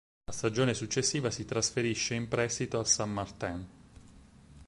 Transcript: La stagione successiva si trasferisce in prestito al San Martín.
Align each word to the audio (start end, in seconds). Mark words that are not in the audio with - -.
La 0.25 0.33
stagione 0.33 0.73
successiva 0.73 1.29
si 1.29 1.45
trasferisce 1.45 2.15
in 2.15 2.27
prestito 2.27 2.79
al 2.79 2.87
San 2.87 3.11
Martín. 3.13 3.67